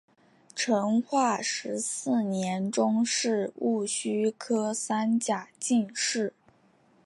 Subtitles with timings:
[0.55, 6.33] 成化十四年中式戊戌科三甲进士。